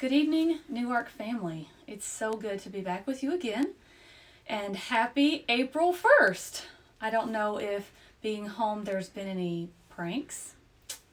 Good 0.00 0.12
evening, 0.12 0.60
Newark 0.66 1.10
family. 1.10 1.68
It's 1.86 2.06
so 2.06 2.32
good 2.32 2.58
to 2.60 2.70
be 2.70 2.80
back 2.80 3.06
with 3.06 3.22
you 3.22 3.34
again. 3.34 3.74
And 4.46 4.74
happy 4.74 5.44
April 5.46 5.92
1st. 5.92 6.62
I 7.02 7.10
don't 7.10 7.30
know 7.30 7.58
if 7.58 7.92
being 8.22 8.46
home 8.46 8.84
there's 8.84 9.10
been 9.10 9.28
any 9.28 9.68
pranks, 9.90 10.54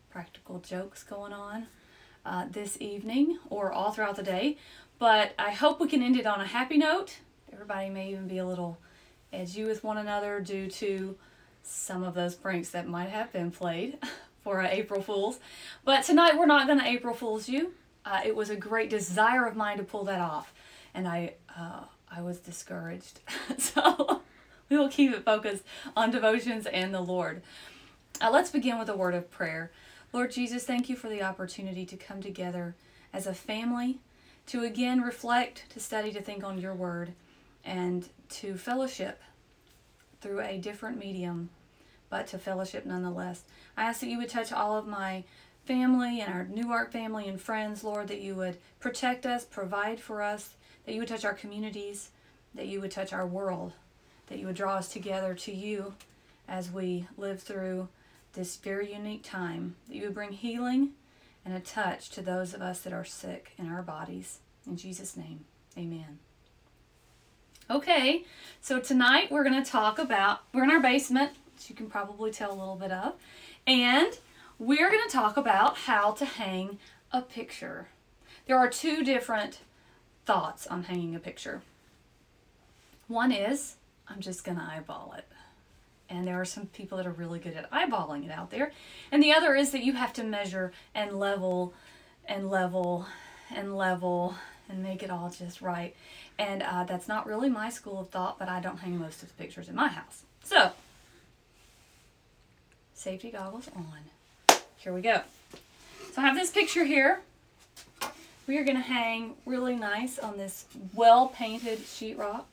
practical 0.10 0.60
jokes 0.60 1.04
going 1.04 1.34
on 1.34 1.68
uh, 2.26 2.46
this 2.50 2.78
evening 2.80 3.40
or 3.50 3.74
all 3.74 3.92
throughout 3.92 4.16
the 4.16 4.24
day, 4.24 4.56
but 5.00 5.34
I 5.38 5.52
hope 5.52 5.82
we 5.82 5.90
can 5.90 6.02
end 6.02 6.16
it 6.16 6.26
on 6.26 6.40
a 6.40 6.48
happy 6.48 6.78
note. 6.78 7.18
Everybody 7.52 7.90
may 7.90 8.12
even 8.12 8.30
be 8.30 8.38
a 8.38 8.46
little 8.46 8.78
edgy 9.34 9.66
with 9.66 9.84
one 9.84 9.98
another 9.98 10.40
due 10.40 10.70
to 10.70 11.18
some 11.62 12.04
of 12.04 12.14
those 12.14 12.36
pranks 12.36 12.70
that 12.70 12.88
might 12.88 13.10
have 13.10 13.34
been 13.34 13.52
played 13.52 13.98
for 14.46 14.62
April 14.62 15.02
Fools. 15.02 15.40
But 15.84 16.06
tonight 16.06 16.38
we're 16.38 16.46
not 16.46 16.68
going 16.68 16.80
to 16.80 16.88
April 16.88 17.14
Fools 17.14 17.50
you. 17.50 17.74
Uh, 18.08 18.22
it 18.24 18.34
was 18.34 18.50
a 18.50 18.56
great 18.56 18.90
desire 18.90 19.46
of 19.46 19.58
mine 19.58 19.78
to 19.78 19.84
pull 19.84 20.06
that 20.06 20.22
off, 20.22 20.54
and 20.94 21.06
I 21.06 21.34
uh, 21.58 21.82
I 22.10 22.22
was 22.22 22.40
discouraged. 22.40 23.20
so 23.58 24.22
we 24.70 24.78
will 24.78 24.88
keep 24.88 25.12
it 25.12 25.26
focused 25.26 25.64
on 25.94 26.12
devotions 26.12 26.68
and 26.68 26.94
the 26.94 27.02
Lord. 27.02 27.42
Uh, 28.22 28.30
let's 28.32 28.50
begin 28.50 28.80
with 28.80 28.88
a 28.88 28.96
word 28.96 29.14
of 29.14 29.30
prayer. 29.30 29.72
Lord 30.14 30.32
Jesus, 30.32 30.64
thank 30.64 30.88
you 30.88 30.96
for 30.96 31.10
the 31.10 31.22
opportunity 31.22 31.86
to 31.86 31.98
come 31.98 32.22
together 32.22 32.76
as 33.12 33.28
a 33.28 33.34
family, 33.34 34.00
to 34.46 34.64
again 34.64 35.02
reflect, 35.02 35.70
to 35.72 35.82
study, 35.82 36.14
to 36.14 36.22
think 36.22 36.46
on 36.46 36.60
your 36.60 36.74
word, 36.74 37.12
and 37.66 38.08
to 38.30 38.56
fellowship 38.56 39.22
through 40.22 40.40
a 40.40 40.58
different 40.58 40.98
medium, 40.98 41.50
but 42.10 42.28
to 42.28 42.40
fellowship 42.40 42.86
nonetheless. 42.86 43.44
I 43.76 43.84
ask 43.84 44.00
that 44.00 44.08
you 44.08 44.18
would 44.18 44.30
touch 44.30 44.54
all 44.54 44.78
of 44.78 44.88
my 44.88 45.26
family 45.68 46.22
and 46.22 46.34
our 46.34 46.46
Newark 46.46 46.92
family 46.92 47.28
and 47.28 47.40
friends, 47.40 47.84
Lord, 47.84 48.08
that 48.08 48.22
you 48.22 48.34
would 48.36 48.58
protect 48.80 49.26
us, 49.26 49.46
provide 49.46 50.00
for 50.00 50.22
us, 50.22 50.52
that 50.86 50.94
you 50.94 51.00
would 51.00 51.10
touch 51.10 51.26
our 51.26 51.34
communities, 51.34 52.10
that 52.56 52.68
you 52.68 52.82
would 52.82 52.92
touch 52.92 53.14
our 53.14 53.28
world, 53.28 53.74
that 54.28 54.40
you 54.40 54.48
would 54.48 54.56
draw 54.56 54.76
us 54.76 54.88
together 54.88 55.34
to 55.36 55.54
you 55.54 55.94
as 56.48 56.72
we 56.72 57.08
live 57.18 57.42
through 57.42 57.90
this 58.34 58.56
very 58.56 58.94
unique 58.94 59.24
time, 59.24 59.76
that 59.88 59.96
you 59.96 60.04
would 60.04 60.14
bring 60.14 60.32
healing 60.32 60.92
and 61.46 61.54
a 61.54 61.60
touch 61.60 62.10
to 62.12 62.22
those 62.22 62.54
of 62.54 62.62
us 62.62 62.82
that 62.82 62.94
are 62.94 63.06
sick 63.06 63.52
in 63.58 63.70
our 63.70 63.82
bodies. 63.82 64.40
In 64.66 64.78
Jesus' 64.78 65.18
name, 65.18 65.46
amen. 65.78 66.20
Okay, 67.70 68.24
so 68.62 68.80
tonight 68.80 69.30
we're 69.30 69.44
going 69.44 69.62
to 69.62 69.70
talk 69.70 70.00
about, 70.00 70.40
we're 70.54 70.64
in 70.64 70.72
our 70.72 70.80
basement, 70.80 71.32
as 71.58 71.70
you 71.70 71.76
can 71.76 71.90
probably 71.90 72.32
tell 72.32 72.52
a 72.52 72.58
little 72.58 72.76
bit 72.76 72.92
of, 72.92 73.16
and 73.66 74.18
we're 74.60 74.90
going 74.90 75.04
to 75.08 75.14
talk 75.14 75.38
about 75.38 75.78
how 75.78 76.12
to 76.12 76.26
hang 76.26 76.80
a 77.12 77.22
picture. 77.22 77.88
There 78.46 78.58
are 78.58 78.70
two 78.70 79.04
different 79.04 79.60
thoughts 80.26 80.68
on 80.68 80.84
hanging 80.84 81.16
a 81.16 81.20
picture. 81.20 81.62
One 83.08 83.32
is, 83.32 83.76
I'm 84.08 84.20
just 84.20 84.44
going 84.44 84.58
to 84.58 84.64
eyeball 84.64 85.16
it 85.18 85.26
and 86.10 86.28
there 86.28 86.40
are 86.40 86.46
some 86.46 86.68
people 86.68 86.98
that 86.98 87.08
are 87.08 87.12
really 87.12 87.40
good 87.40 87.54
at 87.54 87.70
eyeballing 87.72 88.26
it 88.26 88.32
out 88.32 88.52
there. 88.52 88.72
And 89.12 89.22
the 89.22 89.34
other 89.34 89.56
is 89.56 89.72
that 89.72 89.84
you 89.84 89.94
have 89.94 90.14
to 90.14 90.24
measure 90.24 90.72
and 90.96 91.20
level 91.20 91.74
and 92.26 92.50
level 92.50 93.06
and 93.54 93.78
level 93.78 94.36
and 94.70 94.84
make 94.84 95.04
it 95.04 95.10
all 95.10 95.30
just 95.30 95.62
right. 95.62 95.96
And 96.40 96.62
uh, 96.64 96.84
that's 96.84 97.08
not 97.08 97.26
really 97.26 97.50
my 97.50 97.70
school 97.70 98.00
of 98.00 98.10
thought, 98.10 98.40
but 98.40 98.50
I 98.50 98.60
don't 98.60 98.78
hang 98.78 98.98
most 98.98 99.24
of 99.24 99.30
the 99.30 99.34
pictures 99.36 99.70
in 99.70 99.76
my 99.76 99.88
house. 99.88 100.24
So, 100.44 100.72
safety 102.94 103.32
goggles 103.32 103.70
on. 103.76 103.86
Here 104.78 104.94
we 104.94 105.02
go. 105.02 105.22
So 106.14 106.22
I 106.22 106.22
have 106.22 106.36
this 106.36 106.52
picture 106.52 106.86
here. 106.86 107.22
We 108.48 108.58
are 108.58 108.64
going 108.64 108.78
to 108.78 108.84
hang 108.84 109.36
really 109.46 109.76
nice 109.76 110.18
on 110.18 110.38
this 110.38 110.66
well 110.94 111.28
painted 111.28 111.80
sheetrock. 111.80 112.46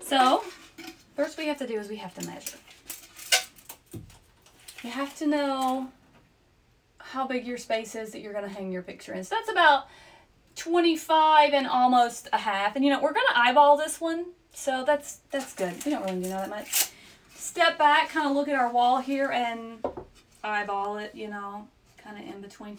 So, 0.00 0.42
First 1.14 1.38
we 1.38 1.46
have 1.46 1.58
to 1.58 1.66
do 1.66 1.78
is 1.78 1.88
we 1.88 1.96
have 1.96 2.12
to 2.14 2.26
measure. 2.26 2.56
You 4.82 4.90
have 4.90 5.16
to 5.18 5.26
know 5.26 5.88
how 6.98 7.26
big 7.26 7.46
your 7.46 7.56
space 7.56 7.94
is 7.94 8.10
that 8.10 8.20
you're 8.20 8.32
going 8.32 8.44
to 8.44 8.50
hang 8.50 8.72
your 8.72 8.82
picture 8.82 9.14
in. 9.14 9.22
So 9.22 9.36
that's 9.36 9.48
about 9.48 9.86
25 10.56 11.52
and 11.52 11.68
almost 11.68 12.28
a 12.32 12.38
half. 12.38 12.74
And 12.74 12.84
you 12.84 12.90
know, 12.90 13.00
we're 13.00 13.12
going 13.12 13.26
to 13.32 13.38
eyeball 13.38 13.76
this 13.76 14.00
one. 14.00 14.26
So 14.52 14.84
that's 14.84 15.20
that's 15.30 15.54
good. 15.54 15.84
We 15.84 15.92
don't 15.92 16.02
really 16.02 16.16
need 16.16 16.24
to 16.24 16.30
know 16.30 16.36
that 16.38 16.50
much. 16.50 16.90
Step 17.36 17.78
back, 17.78 18.08
kind 18.08 18.26
of 18.26 18.34
look 18.34 18.48
at 18.48 18.56
our 18.56 18.70
wall 18.70 19.00
here 19.00 19.30
and 19.30 19.84
eyeball 20.44 20.98
it, 20.98 21.14
you 21.14 21.28
know, 21.28 21.66
kind 21.98 22.18
of 22.18 22.34
in 22.34 22.40
between. 22.40 22.78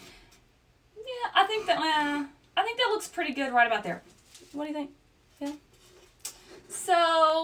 Yeah, 0.95 1.29
I 1.33 1.45
think 1.45 1.65
that 1.67 1.77
uh, 1.77 2.25
I 2.57 2.63
think 2.63 2.77
that 2.77 2.87
looks 2.89 3.07
pretty 3.07 3.33
good 3.33 3.51
right 3.51 3.67
about 3.67 3.83
there. 3.83 4.01
What 4.53 4.65
do 4.65 4.69
you 4.69 4.73
think? 4.73 4.91
Yeah. 5.39 5.51
So, 6.69 6.93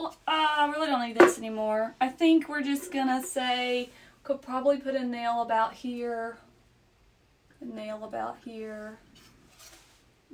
uh, 0.10 0.12
I 0.28 0.72
really 0.76 0.88
don't 0.88 1.06
need 1.08 1.18
this 1.18 1.38
anymore. 1.38 1.96
I 2.02 2.10
think 2.10 2.50
we're 2.50 2.62
just 2.64 2.92
gonna 2.92 3.24
say, 3.24 3.90
could 4.24 4.42
probably 4.42 4.78
put 4.78 4.96
a 4.96 5.04
nail 5.04 5.42
about 5.42 5.74
here. 5.74 6.38
A 7.62 7.66
nail 7.66 8.04
about 8.04 8.38
here. 8.44 8.98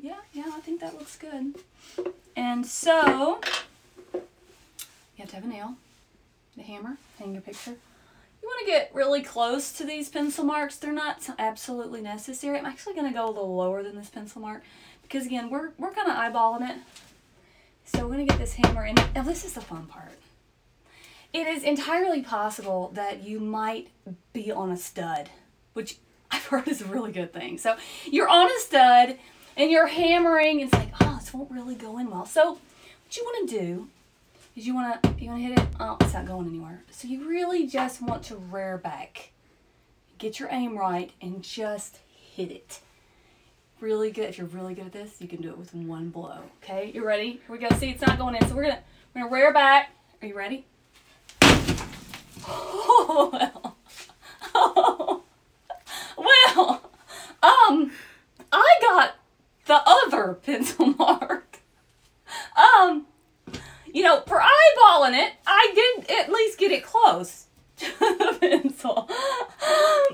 Yeah, 0.01 0.17
yeah, 0.33 0.51
I 0.53 0.59
think 0.61 0.79
that 0.81 0.93
looks 0.93 1.17
good. 1.17 1.55
And 2.35 2.65
so, 2.65 3.39
you 4.13 4.21
have 5.17 5.29
to 5.29 5.35
have 5.35 5.43
a 5.43 5.47
nail, 5.47 5.75
the 6.55 6.63
hammer, 6.63 6.97
hang 7.17 7.33
your 7.33 7.41
picture. 7.41 7.75
You 8.47 8.53
want 8.53 8.65
to 8.65 8.71
get 8.71 8.95
really 8.95 9.21
close 9.23 9.73
to 9.73 9.83
these 9.83 10.07
pencil 10.07 10.45
marks. 10.45 10.77
They're 10.77 10.93
not 10.93 11.29
absolutely 11.37 11.99
necessary. 11.99 12.57
I'm 12.57 12.65
actually 12.65 12.93
going 12.93 13.11
to 13.11 13.13
go 13.13 13.25
a 13.25 13.27
little 13.27 13.53
lower 13.53 13.83
than 13.83 13.97
this 13.97 14.09
pencil 14.09 14.39
mark 14.39 14.63
because 15.01 15.25
again, 15.25 15.49
we're, 15.49 15.71
we're 15.77 15.91
kind 15.91 16.09
of 16.09 16.15
eyeballing 16.15 16.69
it. 16.69 16.77
So 17.83 18.07
we're 18.07 18.13
going 18.13 18.25
to 18.25 18.31
get 18.31 18.39
this 18.39 18.53
hammer 18.53 18.85
in. 18.85 18.95
Now 19.13 19.23
this 19.23 19.43
is 19.43 19.51
the 19.51 19.59
fun 19.59 19.87
part. 19.87 20.13
It 21.33 21.45
is 21.45 21.63
entirely 21.63 22.21
possible 22.21 22.89
that 22.93 23.21
you 23.21 23.41
might 23.41 23.89
be 24.31 24.49
on 24.49 24.71
a 24.71 24.77
stud, 24.77 25.29
which 25.73 25.97
I've 26.31 26.45
heard 26.45 26.69
is 26.69 26.81
a 26.81 26.85
really 26.85 27.11
good 27.11 27.33
thing. 27.33 27.57
So 27.57 27.75
you're 28.09 28.29
on 28.29 28.47
a 28.49 28.59
stud 28.61 29.17
and 29.57 29.69
you're 29.69 29.87
hammering. 29.87 30.61
and 30.61 30.69
It's 30.69 30.73
like, 30.73 30.93
oh, 31.01 31.17
this 31.19 31.33
won't 31.33 31.51
really 31.51 31.75
go 31.75 31.97
in 31.97 32.09
well. 32.09 32.25
So 32.25 32.51
what 32.51 33.17
you 33.17 33.25
want 33.25 33.49
to 33.49 33.59
do 33.59 33.89
is 34.57 34.66
you 34.66 34.73
want 34.73 35.03
to 35.03 35.09
you 35.19 35.29
want 35.29 35.41
to 35.41 35.47
hit 35.47 35.59
it. 35.59 35.68
Oh, 35.79 35.97
it's 36.01 36.13
not 36.13 36.25
going 36.25 36.47
anywhere. 36.47 36.84
So 36.91 37.07
you 37.07 37.29
really 37.29 37.68
just 37.68 38.01
want 38.01 38.23
to 38.23 38.35
rear 38.35 38.78
back, 38.78 39.31
get 40.18 40.40
your 40.40 40.50
aim 40.51 40.78
right, 40.78 41.12
and 41.22 41.44
just 41.44 42.00
hit 42.09 42.51
it 42.51 42.79
really 43.79 44.12
good. 44.12 44.25
If 44.25 44.38
you're 44.38 44.47
really 44.47 44.73
good 44.73 44.88
at 44.88 44.91
this, 44.91 45.16
you 45.19 45.28
can 45.28 45.41
do 45.41 45.50
it 45.50 45.57
with 45.57 45.73
one 45.73 46.09
blow. 46.09 46.40
Okay, 46.63 46.91
you 46.94 47.06
ready? 47.06 47.31
Here 47.31 47.41
we 47.50 47.59
go. 47.59 47.69
See, 47.78 47.90
it's 47.90 48.01
not 48.01 48.18
going 48.18 48.35
in. 48.35 48.47
So 48.47 48.56
we're 48.56 48.63
gonna 48.63 48.79
we're 49.13 49.22
gonna 49.22 49.34
rear 49.34 49.53
back. 49.53 49.91
Are 50.22 50.28
you 50.28 50.35
ready? 50.35 50.66
Oh 52.47 53.29
well. 53.34 53.78
Oh. 54.56 55.24
Well. 56.18 56.81
Um, 57.44 57.91
I 58.51 58.78
got 58.81 59.16
the 59.66 59.79
other 59.85 60.34
pencil 60.34 60.88
mark. 60.97 61.59
Um, 62.57 63.06
you 63.97 64.03
know, 64.03 64.21
for 64.27 64.39
eyeballing 64.39 65.17
it, 65.19 65.33
I 65.47 65.71
did 65.73 66.11
at 66.11 66.31
least 66.31 66.59
get 66.59 66.71
it 66.71 66.83
close 66.83 67.47
to 67.77 67.87
the 67.99 68.37
pencil. 68.39 69.09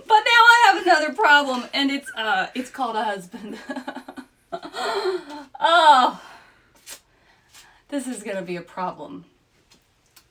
But 0.05 0.19
now 0.19 0.25
I 0.25 0.63
have 0.66 0.83
another 0.83 1.13
problem, 1.13 1.63
and 1.73 1.91
it's 1.91 2.09
uh, 2.16 2.47
it's 2.55 2.69
called 2.69 2.95
a 2.95 3.03
husband. 3.03 3.57
oh, 5.59 6.21
this 7.89 8.07
is 8.07 8.23
gonna 8.23 8.41
be 8.41 8.55
a 8.55 8.61
problem. 8.61 9.25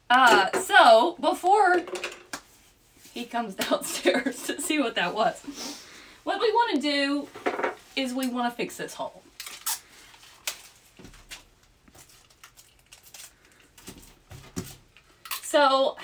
Uh, 0.08 0.58
so 0.60 1.16
before 1.20 1.82
he 3.12 3.24
comes 3.24 3.54
downstairs 3.54 4.42
to 4.44 4.60
see 4.60 4.78
what 4.78 4.94
that 4.94 5.14
was, 5.14 5.42
what 6.24 6.40
we 6.40 6.50
want 6.50 6.76
to 6.76 6.80
do 6.80 7.28
is 7.96 8.14
we 8.14 8.28
want 8.28 8.52
to 8.52 8.56
fix 8.56 8.76
this 8.76 8.94
hole. 8.94 9.22
So 15.52 15.99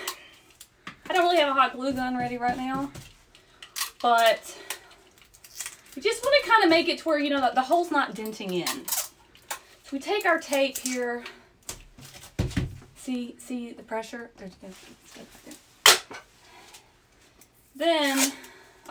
I 1.09 1.15
don't 1.15 1.23
really 1.23 1.39
have 1.39 1.49
a 1.49 1.59
hot 1.59 1.73
glue 1.73 1.95
gun 1.95 2.19
ready 2.19 2.37
right 2.37 2.59
now, 2.59 2.91
but 4.03 4.55
we 5.97 6.03
just 6.03 6.23
want 6.23 6.45
to 6.45 6.51
kind 6.51 6.65
of 6.65 6.69
make 6.69 6.87
it 6.87 6.99
to 6.99 7.05
where, 7.09 7.19
you 7.19 7.31
know, 7.31 7.41
the, 7.41 7.53
the 7.55 7.63
hole's 7.63 7.91
not 7.91 8.15
denting 8.15 8.53
in. 8.53 8.67
So 8.67 9.91
we 9.91 10.01
take 10.01 10.27
our 10.27 10.39
tape 10.39 10.77
here. 10.77 11.25
See, 12.97 13.37
see 13.39 13.73
the 13.73 13.83
pressure? 13.83 14.29
There's, 14.37 14.53
there's, 14.57 14.77
there's 15.15 15.99
then, 17.75 18.33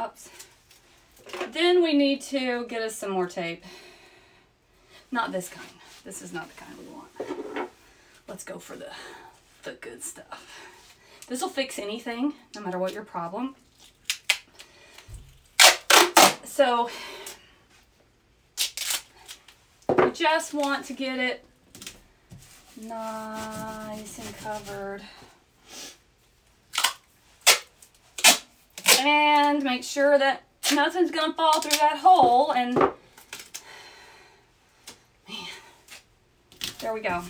oops. 0.03 0.29
Then 1.51 1.83
we 1.83 1.93
need 1.93 2.21
to 2.21 2.65
get 2.65 2.81
us 2.81 2.95
some 2.95 3.11
more 3.11 3.27
tape. 3.27 3.63
Not 5.11 5.31
this 5.31 5.49
kind. 5.49 5.69
This 6.03 6.23
is 6.23 6.33
not 6.33 6.49
the 6.49 6.59
kind 6.59 6.73
we 6.79 6.85
want. 6.87 7.69
Let's 8.27 8.43
go 8.43 8.57
for 8.57 8.75
the, 8.75 8.87
the 9.67 9.73
good 9.73 10.01
stuff. 10.01 10.71
This 11.27 11.41
will 11.41 11.49
fix 11.49 11.77
anything, 11.77 12.33
no 12.55 12.61
matter 12.61 12.79
what 12.79 12.93
your 12.93 13.03
problem. 13.03 13.55
So, 16.45 16.89
we 19.97 20.11
just 20.11 20.53
want 20.53 20.85
to 20.85 20.93
get 20.93 21.19
it 21.19 21.43
nice 22.81 24.19
and 24.19 24.37
covered. 24.37 25.01
And 28.99 29.63
make 29.63 29.83
sure 29.83 30.17
that 30.17 30.43
nothing's 30.73 31.11
gonna 31.11 31.33
fall 31.33 31.59
through 31.59 31.77
that 31.77 31.97
hole 31.97 32.53
and 32.53 32.73
man, 32.75 32.93
there 36.79 36.93
we 36.93 37.01
go. 37.01 37.21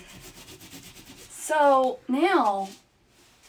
So 1.48 1.98
now, 2.08 2.68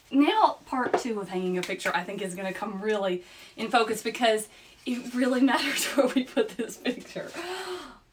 now 0.09 0.59
part 0.67 0.97
two 0.99 1.19
of 1.19 1.27
hanging 1.27 1.57
a 1.57 1.61
picture 1.61 1.91
I 1.93 2.01
think 2.05 2.21
is 2.21 2.33
gonna 2.33 2.53
come 2.53 2.81
really 2.81 3.25
in 3.57 3.69
focus 3.69 4.01
because 4.01 4.47
it 4.85 5.13
really 5.13 5.41
matters 5.51 5.83
where 5.87 6.07
we 6.07 6.23
put 6.23 6.55
this 6.55 6.77
picture. 6.77 7.29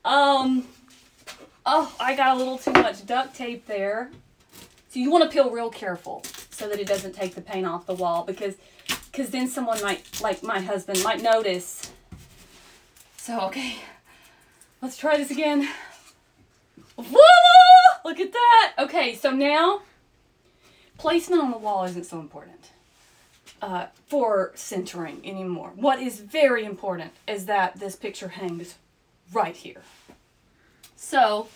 Um, 0.05 0.67
oh, 1.65 1.95
I 2.01 2.17
got 2.17 2.35
a 2.35 2.37
little 2.37 2.59
too 2.59 2.73
much 2.73 3.07
duct 3.07 3.37
tape 3.37 3.69
there. 3.69 4.11
So 4.89 4.99
you 4.99 5.09
want 5.09 5.23
to 5.23 5.31
peel 5.31 5.53
real 5.53 5.71
careful 5.71 6.25
so 6.51 6.69
that 6.69 6.81
it 6.81 6.89
doesn't 6.89 7.15
take 7.15 7.37
the 7.37 7.41
paint 7.41 7.65
off 7.65 7.87
the 7.87 7.95
wall 7.95 8.25
because 8.25 8.57
because 9.13 9.31
then 9.31 9.47
someone 9.47 9.81
might, 9.83 10.21
like 10.21 10.43
my 10.43 10.59
husband, 10.59 11.01
might 11.05 11.23
notice. 11.23 11.93
So, 13.19 13.41
okay, 13.43 13.77
let's 14.83 14.97
try 14.97 15.17
this 15.17 15.31
again. 15.31 15.69
Voila! 16.99 17.66
Look 18.07 18.21
at 18.21 18.33
that. 18.33 18.75
Okay, 18.79 19.17
so 19.17 19.33
now 19.33 19.83
placement 20.97 21.43
on 21.43 21.51
the 21.51 21.59
wall 21.59 21.83
isn't 21.83 22.05
so 22.05 22.21
important 22.21 22.71
uh, 23.61 23.87
for 24.07 24.53
centering 24.55 25.21
anymore. 25.25 25.73
What 25.75 25.99
is 25.99 26.21
very 26.21 26.65
important 26.65 27.11
is 27.27 27.47
that 27.47 27.81
this 27.81 27.97
picture 27.97 28.29
hangs 28.29 28.77
right 29.33 29.57
here. 29.57 29.83
So 30.95 31.49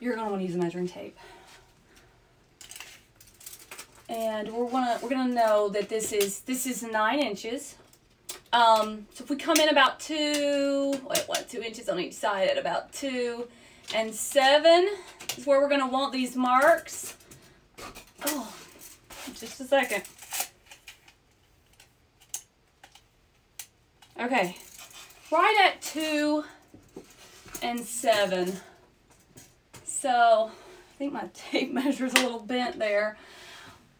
you're 0.00 0.16
want 0.16 0.38
to 0.38 0.42
use 0.42 0.56
a 0.56 0.58
measuring 0.58 0.88
tape. 0.88 1.16
And 4.08 4.52
we're 4.52 4.68
gonna 4.68 4.98
we're 5.00 5.08
gonna 5.08 5.32
know 5.32 5.68
that 5.68 5.88
this 5.88 6.12
is 6.12 6.40
this 6.40 6.66
is 6.66 6.82
nine 6.82 7.20
inches. 7.20 7.76
Um, 8.52 9.06
so 9.14 9.22
if 9.22 9.30
we 9.30 9.36
come 9.36 9.58
in 9.58 9.68
about 9.68 10.00
two, 10.00 11.00
wait, 11.08 11.22
what, 11.28 11.48
two 11.48 11.62
inches 11.62 11.88
on 11.88 12.00
each 12.00 12.14
side 12.14 12.48
at 12.48 12.58
about 12.58 12.92
two, 12.92 13.46
and 13.94 14.14
seven 14.14 14.88
is 15.36 15.46
where 15.46 15.60
we're 15.60 15.68
gonna 15.68 15.88
want 15.88 16.12
these 16.12 16.36
marks. 16.36 17.16
Oh, 18.24 18.52
just 19.34 19.60
a 19.60 19.64
second. 19.64 20.02
Okay, 24.20 24.56
right 25.32 25.66
at 25.66 25.80
two 25.80 26.44
and 27.62 27.80
seven. 27.80 28.52
So 29.84 30.50
I 30.50 30.98
think 30.98 31.12
my 31.12 31.28
tape 31.34 31.72
measure's 31.72 32.12
a 32.14 32.20
little 32.20 32.40
bent 32.40 32.78
there. 32.78 33.16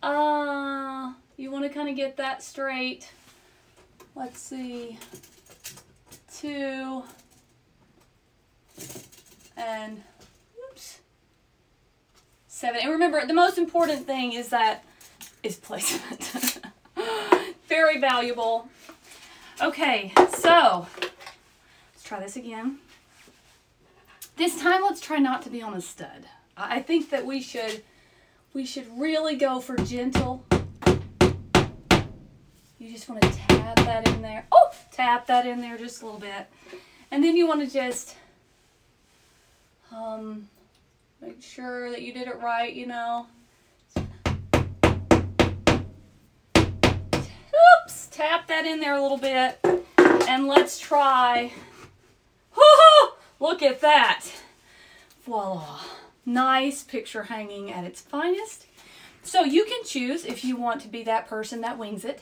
Uh, 0.02 1.12
you 1.36 1.50
want 1.50 1.64
to 1.64 1.70
kind 1.70 1.88
of 1.88 1.96
get 1.96 2.16
that 2.16 2.42
straight. 2.42 3.10
Let's 4.14 4.40
see. 4.40 4.98
Two. 6.34 7.02
And, 9.60 10.02
oops. 10.70 11.00
Seven. 12.48 12.80
And 12.82 12.90
remember, 12.90 13.26
the 13.26 13.34
most 13.34 13.58
important 13.58 14.06
thing 14.06 14.32
is 14.32 14.48
that 14.48 14.84
is 15.42 15.56
placement. 15.56 16.60
Very 17.68 17.98
valuable. 17.98 18.68
Okay, 19.60 20.12
so 20.38 20.86
let's 21.92 22.02
try 22.02 22.20
this 22.20 22.36
again. 22.36 22.78
This 24.36 24.58
time, 24.58 24.82
let's 24.82 25.00
try 25.00 25.18
not 25.18 25.42
to 25.42 25.50
be 25.50 25.60
on 25.60 25.74
a 25.74 25.80
stud. 25.82 26.26
I 26.56 26.80
think 26.80 27.10
that 27.10 27.26
we 27.26 27.42
should, 27.42 27.82
we 28.54 28.64
should 28.64 28.86
really 28.98 29.36
go 29.36 29.60
for 29.60 29.76
gentle. 29.76 30.44
You 32.78 32.90
just 32.90 33.08
want 33.08 33.20
to 33.20 33.30
tap 33.30 33.76
that 33.76 34.08
in 34.08 34.22
there. 34.22 34.46
Oh, 34.50 34.70
tap 34.90 35.26
that 35.26 35.44
in 35.44 35.60
there 35.60 35.76
just 35.76 36.00
a 36.00 36.06
little 36.06 36.20
bit. 36.20 36.46
And 37.10 37.22
then 37.22 37.36
you 37.36 37.46
want 37.46 37.60
to 37.60 37.70
just 37.70 38.16
um, 39.92 40.48
make 41.20 41.42
sure 41.42 41.90
that 41.90 42.02
you 42.02 42.12
did 42.12 42.28
it 42.28 42.40
right, 42.40 42.72
you 42.72 42.86
know. 42.86 43.26
Oops, 46.56 48.08
tap 48.10 48.46
that 48.48 48.64
in 48.66 48.80
there 48.80 48.94
a 48.94 49.02
little 49.02 49.18
bit. 49.18 49.58
And 50.28 50.46
let's 50.46 50.78
try. 50.78 51.52
Look 53.40 53.62
at 53.62 53.80
that. 53.80 54.26
Voila. 55.24 55.80
Nice 56.26 56.82
picture 56.82 57.24
hanging 57.24 57.72
at 57.72 57.84
its 57.84 58.00
finest. 58.00 58.66
So 59.22 59.42
you 59.42 59.64
can 59.64 59.84
choose 59.84 60.24
if 60.24 60.44
you 60.44 60.56
want 60.56 60.82
to 60.82 60.88
be 60.88 61.02
that 61.04 61.26
person 61.26 61.60
that 61.62 61.78
wings 61.78 62.04
it. 62.04 62.20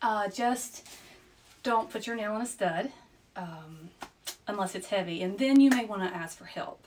Uh, 0.00 0.28
just 0.28 0.86
don't 1.62 1.90
put 1.90 2.06
your 2.06 2.16
nail 2.16 2.34
in 2.36 2.42
a 2.42 2.46
stud 2.46 2.90
um, 3.36 3.90
unless 4.46 4.74
it's 4.74 4.88
heavy. 4.88 5.22
And 5.22 5.38
then 5.38 5.60
you 5.60 5.70
may 5.70 5.84
want 5.84 6.02
to 6.02 6.16
ask 6.16 6.38
for 6.38 6.44
help. 6.44 6.86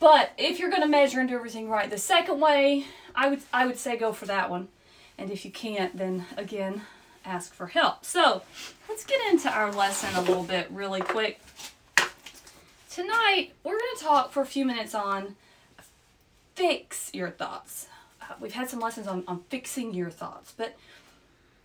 But 0.00 0.32
if 0.38 0.58
you're 0.58 0.70
going 0.70 0.82
to 0.82 0.88
measure 0.88 1.20
and 1.20 1.28
do 1.28 1.36
everything 1.36 1.68
right, 1.68 1.88
the 1.88 1.98
second 1.98 2.40
way, 2.40 2.86
I 3.14 3.28
would, 3.28 3.42
I 3.52 3.66
would 3.66 3.78
say 3.78 3.96
go 3.96 4.12
for 4.14 4.24
that 4.26 4.50
one. 4.50 4.68
And 5.18 5.30
if 5.30 5.44
you 5.44 5.50
can't, 5.50 5.96
then 5.96 6.24
again, 6.38 6.82
ask 7.24 7.52
for 7.52 7.66
help. 7.66 8.06
So 8.06 8.42
let's 8.88 9.04
get 9.04 9.20
into 9.30 9.50
our 9.50 9.70
lesson 9.70 10.08
a 10.16 10.22
little 10.22 10.42
bit 10.42 10.68
really 10.70 11.02
quick. 11.02 11.38
Tonight, 12.90 13.52
we're 13.62 13.78
going 13.78 13.96
to 13.98 14.02
talk 14.02 14.32
for 14.32 14.40
a 14.40 14.46
few 14.46 14.64
minutes 14.64 14.94
on 14.94 15.36
fix 16.54 17.10
your 17.12 17.30
thoughts. 17.30 17.86
Uh, 18.22 18.34
we've 18.40 18.54
had 18.54 18.70
some 18.70 18.80
lessons 18.80 19.06
on, 19.06 19.22
on 19.28 19.44
fixing 19.50 19.92
your 19.94 20.10
thoughts, 20.10 20.54
but 20.56 20.76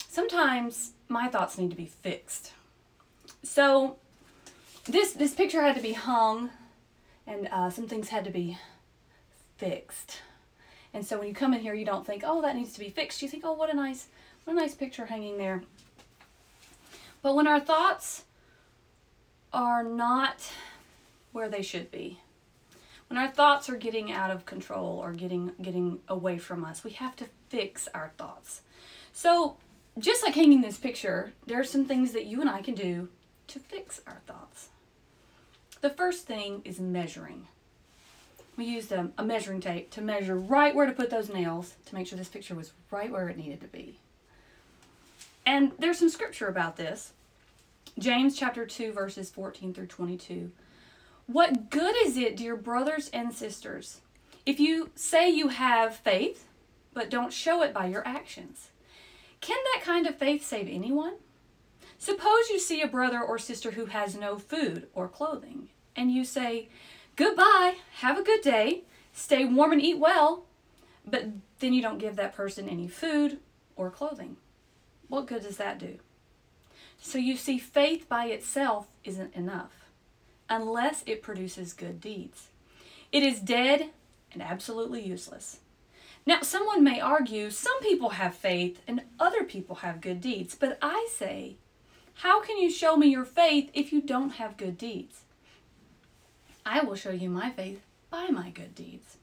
sometimes 0.10 0.92
my 1.08 1.28
thoughts 1.30 1.58
need 1.58 1.70
to 1.70 1.76
be 1.76 1.86
fixed. 1.86 2.52
So 3.44 3.96
this, 4.86 5.14
this 5.14 5.34
picture 5.34 5.62
had 5.62 5.76
to 5.78 5.82
be 5.82 5.94
hung 5.94 6.50
and 7.28 7.48
uh, 7.52 7.70
some 7.70 7.88
things 7.88 8.10
had 8.10 8.26
to 8.26 8.32
be 8.32 8.58
fixed. 9.58 10.22
And 10.94 11.06
so 11.06 11.20
when 11.20 11.28
you 11.28 11.34
come 11.34 11.54
in 11.54 11.62
here, 11.62 11.74
you 11.74 11.86
don't 11.86 12.06
think, 12.06 12.24
oh, 12.26 12.42
that 12.42 12.56
needs 12.56 12.74
to 12.74 12.80
be 12.80 12.90
fixed. 12.90 13.22
You 13.22 13.28
think, 13.28 13.44
oh, 13.46 13.54
what 13.54 13.70
a 13.70 13.76
nice, 13.76 14.08
what 14.44 14.54
a 14.54 14.56
nice 14.56 14.74
picture 14.74 15.08
hanging 15.08 15.38
there. 15.38 15.64
But 17.22 17.36
when 17.36 17.48
our 17.48 17.60
thoughts 17.60 18.24
are 19.52 19.84
not 19.84 20.52
where 21.32 21.50
they 21.50 21.62
should 21.62 21.92
be, 21.92 22.20
when 23.08 23.18
our 23.18 23.28
thoughts 23.28 23.70
are 23.70 23.76
getting 23.76 24.12
out 24.12 24.32
of 24.32 24.46
control 24.46 25.00
or 25.00 25.12
getting 25.12 25.52
getting 25.62 26.00
away 26.08 26.38
from 26.38 26.64
us, 26.64 26.84
we 26.84 26.92
have 26.92 27.16
to 27.18 27.26
fix 27.50 27.88
our 27.94 28.12
thoughts. 28.18 28.62
So, 29.14 29.58
just 29.98 30.24
like 30.24 30.36
hanging 30.36 30.62
this 30.62 30.78
picture, 30.78 31.34
there 31.46 31.60
are 31.60 31.66
some 31.66 31.86
things 31.86 32.14
that 32.14 32.26
you 32.26 32.42
and 32.42 32.50
I 32.50 32.62
can 32.62 32.74
do 32.74 33.10
to 33.48 33.60
fix 33.60 34.02
our 34.08 34.22
thoughts. 34.26 34.70
The 35.86 35.92
first 35.92 36.26
thing 36.26 36.64
is 36.66 36.80
measuring. 36.80 37.46
We 38.58 38.66
used 38.66 38.92
a, 38.92 39.12
a 39.20 39.24
measuring 39.24 39.62
tape 39.62 39.92
to 39.92 40.02
measure 40.02 40.36
right 40.36 40.74
where 40.74 40.88
to 40.88 40.92
put 40.92 41.12
those 41.12 41.30
nails 41.30 41.76
to 41.86 41.94
make 41.94 42.08
sure 42.08 42.18
this 42.18 42.28
picture 42.28 42.56
was 42.56 42.74
right 42.90 43.12
where 43.12 43.30
it 43.30 43.38
needed 43.38 43.62
to 43.62 43.68
be. 43.68 44.00
And 45.46 45.74
there's 45.78 46.00
some 46.00 46.10
scripture 46.10 46.48
about 46.48 46.76
this. 46.76 47.14
James 48.00 48.36
chapter 48.36 48.66
2 48.66 48.94
verses 48.94 49.30
14 49.30 49.76
through 49.76 49.86
22. 49.86 50.52
What 51.28 51.70
good 51.70 51.96
is 52.04 52.18
it, 52.18 52.36
dear 52.36 52.56
brothers 52.56 53.12
and 53.14 53.32
sisters, 53.32 54.02
if 54.44 54.60
you 54.60 54.90
say 54.96 55.30
you 55.30 55.50
have 55.50 55.98
faith, 55.98 56.48
but 56.96 57.12
don't 57.12 57.32
show 57.32 57.62
it 57.62 57.76
by 57.76 57.86
your 57.86 58.08
actions? 58.08 58.70
Can 59.40 59.58
that 59.76 59.84
kind 59.84 60.08
of 60.08 60.18
faith 60.18 60.44
save 60.44 60.68
anyone? 60.68 61.18
Suppose 62.00 62.50
you 62.50 62.60
see 62.60 62.82
a 62.82 62.88
brother 62.88 63.22
or 63.22 63.38
sister 63.38 63.72
who 63.72 63.86
has 63.86 64.16
no 64.16 64.40
food 64.40 64.88
or 64.96 65.08
clothing, 65.08 65.70
and 65.96 66.12
you 66.12 66.26
say, 66.26 66.70
Goodbye, 67.16 67.76
have 68.00 68.18
a 68.18 68.24
good 68.24 68.42
day, 68.42 68.84
stay 69.14 69.46
warm 69.46 69.72
and 69.72 69.82
eat 69.82 69.98
well, 69.98 70.46
but 71.08 71.28
then 71.60 71.74
you 71.74 71.82
don't 71.82 71.98
give 71.98 72.16
that 72.18 72.36
person 72.36 72.68
any 72.68 72.88
food 72.88 73.40
or 73.76 73.90
clothing. 73.90 74.38
What 75.08 75.28
good 75.28 75.44
does 75.44 75.58
that 75.58 75.80
do? 75.80 76.00
So 77.00 77.18
you 77.18 77.38
see, 77.38 77.58
faith 77.58 78.10
by 78.10 78.26
itself 78.26 78.88
isn't 79.04 79.34
enough 79.34 79.72
unless 80.50 81.04
it 81.06 81.22
produces 81.22 81.74
good 81.74 82.02
deeds. 82.02 82.48
It 83.12 83.24
is 83.24 83.40
dead 83.40 83.92
and 84.34 84.42
absolutely 84.42 85.02
useless. 85.02 85.60
Now, 86.26 86.42
someone 86.42 86.84
may 86.84 87.00
argue 87.00 87.52
some 87.52 87.80
people 87.82 88.10
have 88.10 88.36
faith 88.36 88.82
and 88.88 89.04
other 89.20 89.44
people 89.44 89.78
have 89.78 90.02
good 90.02 90.22
deeds, 90.22 90.56
but 90.56 90.78
I 90.82 91.08
say, 91.12 91.58
how 92.20 92.42
can 92.42 92.58
you 92.58 92.72
show 92.72 92.98
me 92.98 93.08
your 93.08 93.26
faith 93.26 93.70
if 93.74 93.94
you 93.94 94.02
don't 94.02 94.32
have 94.32 94.58
good 94.58 94.78
deeds? 94.78 95.25
I 96.66 96.84
will 96.84 96.96
show 96.96 97.12
you 97.12 97.30
my 97.30 97.52
faith 97.52 97.82
by 98.10 98.30
my 98.30 98.50
good 98.50 98.74
deeds. 98.74 99.18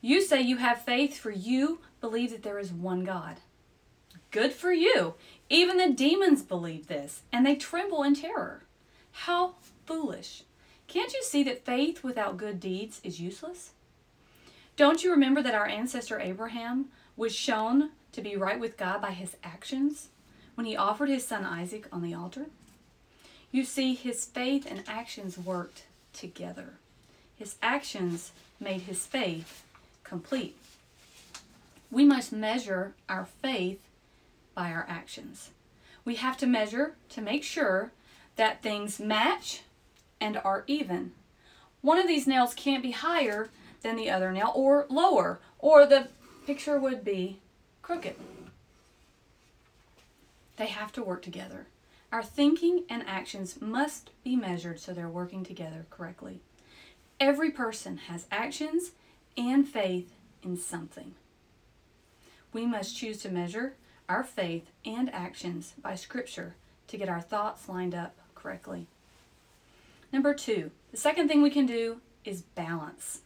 You 0.00 0.20
say 0.20 0.42
you 0.42 0.58
have 0.58 0.82
faith 0.82 1.18
for 1.18 1.30
you 1.30 1.80
believe 2.00 2.30
that 2.30 2.42
there 2.42 2.58
is 2.58 2.72
one 2.72 3.04
God. 3.04 3.36
Good 4.30 4.52
for 4.52 4.72
you. 4.72 5.14
Even 5.48 5.78
the 5.78 5.90
demons 5.90 6.42
believe 6.42 6.86
this, 6.86 7.22
and 7.32 7.46
they 7.46 7.56
tremble 7.56 8.02
in 8.02 8.14
terror. 8.14 8.64
How 9.12 9.54
foolish. 9.86 10.42
Can't 10.86 11.12
you 11.12 11.22
see 11.22 11.42
that 11.44 11.64
faith 11.64 12.04
without 12.04 12.36
good 12.36 12.60
deeds 12.60 13.00
is 13.02 13.20
useless? 13.20 13.70
Don't 14.76 15.02
you 15.02 15.10
remember 15.10 15.42
that 15.42 15.54
our 15.54 15.66
ancestor 15.66 16.20
Abraham 16.20 16.86
was 17.16 17.34
shown 17.34 17.90
to 18.12 18.20
be 18.20 18.36
right 18.36 18.60
with 18.60 18.76
God 18.76 19.00
by 19.00 19.10
his 19.10 19.36
actions 19.42 20.08
when 20.54 20.66
he 20.66 20.76
offered 20.76 21.08
his 21.08 21.26
son 21.26 21.44
Isaac 21.44 21.88
on 21.90 22.02
the 22.02 22.14
altar? 22.14 22.46
You 23.50 23.64
see, 23.64 23.94
his 23.94 24.24
faith 24.26 24.66
and 24.70 24.84
actions 24.86 25.38
worked 25.38 25.84
together. 26.12 26.74
His 27.36 27.56
actions 27.62 28.32
made 28.58 28.82
his 28.82 29.06
faith 29.06 29.64
complete. 30.04 30.56
We 31.90 32.04
must 32.04 32.32
measure 32.32 32.94
our 33.08 33.26
faith 33.26 33.80
by 34.54 34.70
our 34.72 34.86
actions. 34.88 35.50
We 36.04 36.16
have 36.16 36.36
to 36.38 36.46
measure 36.46 36.94
to 37.10 37.20
make 37.20 37.44
sure 37.44 37.92
that 38.36 38.62
things 38.62 38.98
match 38.98 39.62
and 40.20 40.36
are 40.38 40.64
even. 40.66 41.12
One 41.80 41.98
of 41.98 42.08
these 42.08 42.26
nails 42.26 42.54
can't 42.54 42.82
be 42.82 42.90
higher 42.90 43.50
than 43.82 43.96
the 43.96 44.10
other 44.10 44.32
nail 44.32 44.52
or 44.54 44.86
lower, 44.88 45.38
or 45.58 45.86
the 45.86 46.08
picture 46.46 46.78
would 46.78 47.04
be 47.04 47.38
crooked. 47.82 48.16
They 50.56 50.66
have 50.66 50.92
to 50.92 51.02
work 51.02 51.22
together. 51.22 51.66
Our 52.10 52.22
thinking 52.22 52.84
and 52.88 53.04
actions 53.06 53.60
must 53.60 54.10
be 54.24 54.34
measured 54.34 54.80
so 54.80 54.92
they're 54.92 55.08
working 55.08 55.44
together 55.44 55.86
correctly. 55.90 56.40
Every 57.20 57.50
person 57.50 57.98
has 58.08 58.26
actions 58.30 58.92
and 59.36 59.68
faith 59.68 60.14
in 60.42 60.56
something. 60.56 61.14
We 62.52 62.64
must 62.64 62.96
choose 62.96 63.18
to 63.18 63.28
measure 63.28 63.74
our 64.08 64.24
faith 64.24 64.70
and 64.86 65.12
actions 65.12 65.74
by 65.82 65.94
Scripture 65.96 66.54
to 66.86 66.96
get 66.96 67.10
our 67.10 67.20
thoughts 67.20 67.68
lined 67.68 67.94
up 67.94 68.16
correctly. 68.34 68.86
Number 70.12 70.32
two, 70.32 70.70
the 70.90 70.96
second 70.96 71.28
thing 71.28 71.42
we 71.42 71.50
can 71.50 71.66
do 71.66 72.00
is 72.24 72.40
balance. 72.40 73.20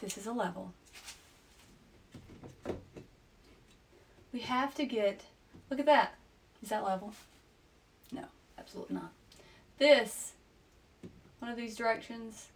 This 0.00 0.16
is 0.16 0.26
a 0.26 0.32
level. 0.32 0.72
We 4.32 4.40
have 4.40 4.74
to 4.76 4.86
get, 4.86 5.22
look 5.68 5.80
at 5.80 5.86
that. 5.86 6.14
Is 6.62 6.70
that 6.70 6.84
level? 6.84 7.14
No, 8.12 8.24
absolutely 8.58 8.96
not. 8.96 9.12
This, 9.78 10.32
one 11.38 11.50
of 11.50 11.56
these 11.56 11.76
directions, 11.76 12.48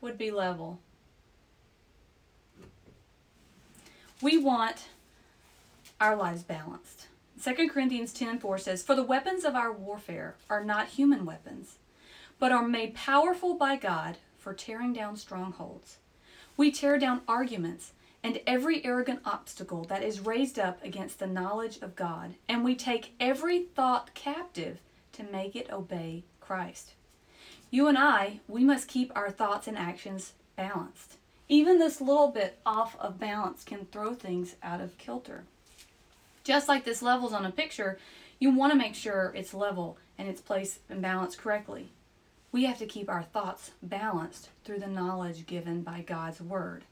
would 0.00 0.18
be 0.18 0.30
level. 0.30 0.78
We 4.22 4.38
want 4.38 4.88
our 6.00 6.16
lives 6.16 6.42
balanced. 6.42 7.06
2 7.42 7.68
Corinthians 7.68 8.12
10 8.12 8.28
and 8.28 8.40
4 8.40 8.58
says, 8.58 8.82
For 8.82 8.94
the 8.94 9.02
weapons 9.02 9.44
of 9.44 9.54
our 9.54 9.72
warfare 9.72 10.36
are 10.48 10.64
not 10.64 10.88
human 10.88 11.24
weapons, 11.24 11.76
but 12.38 12.52
are 12.52 12.66
made 12.66 12.94
powerful 12.94 13.54
by 13.54 13.76
God 13.76 14.16
for 14.38 14.54
tearing 14.54 14.92
down 14.92 15.16
strongholds. 15.16 15.96
We 16.56 16.70
tear 16.70 16.98
down 16.98 17.22
arguments 17.26 17.92
and 18.24 18.40
every 18.46 18.82
arrogant 18.86 19.20
obstacle 19.26 19.84
that 19.84 20.02
is 20.02 20.18
raised 20.18 20.58
up 20.58 20.82
against 20.82 21.18
the 21.18 21.26
knowledge 21.26 21.78
of 21.82 21.94
God, 21.94 22.34
and 22.48 22.64
we 22.64 22.74
take 22.74 23.12
every 23.20 23.60
thought 23.60 24.14
captive 24.14 24.78
to 25.12 25.22
make 25.22 25.54
it 25.54 25.70
obey 25.70 26.24
Christ. 26.40 26.94
You 27.70 27.86
and 27.86 27.98
I, 27.98 28.40
we 28.48 28.64
must 28.64 28.88
keep 28.88 29.12
our 29.14 29.30
thoughts 29.30 29.68
and 29.68 29.76
actions 29.76 30.32
balanced. 30.56 31.18
Even 31.50 31.78
this 31.78 32.00
little 32.00 32.28
bit 32.28 32.58
off 32.64 32.96
of 32.98 33.20
balance 33.20 33.62
can 33.62 33.84
throw 33.84 34.14
things 34.14 34.56
out 34.62 34.80
of 34.80 34.96
kilter. 34.96 35.44
Just 36.44 36.66
like 36.66 36.84
this 36.84 37.02
levels 37.02 37.34
on 37.34 37.44
a 37.44 37.50
picture, 37.50 37.98
you 38.38 38.50
want 38.50 38.72
to 38.72 38.78
make 38.78 38.94
sure 38.94 39.34
it's 39.36 39.52
level 39.52 39.98
and 40.16 40.28
it's 40.28 40.40
placed 40.40 40.78
and 40.88 41.02
balanced 41.02 41.36
correctly. 41.36 41.90
We 42.52 42.64
have 42.64 42.78
to 42.78 42.86
keep 42.86 43.10
our 43.10 43.22
thoughts 43.22 43.72
balanced 43.82 44.48
through 44.64 44.78
the 44.78 44.86
knowledge 44.86 45.46
given 45.46 45.82
by 45.82 46.00
God's 46.00 46.40
Word 46.40 46.84